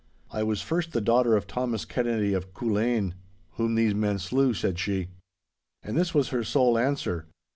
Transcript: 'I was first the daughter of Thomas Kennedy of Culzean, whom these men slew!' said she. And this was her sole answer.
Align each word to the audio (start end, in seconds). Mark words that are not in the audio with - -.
'I 0.31 0.41
was 0.41 0.63
first 0.63 0.93
the 0.93 0.99
daughter 0.99 1.35
of 1.35 1.45
Thomas 1.45 1.85
Kennedy 1.85 2.33
of 2.33 2.55
Culzean, 2.55 3.13
whom 3.57 3.75
these 3.75 3.93
men 3.93 4.17
slew!' 4.17 4.55
said 4.55 4.79
she. 4.79 5.09
And 5.83 5.95
this 5.95 6.11
was 6.11 6.29
her 6.29 6.43
sole 6.43 6.75
answer. 6.75 7.27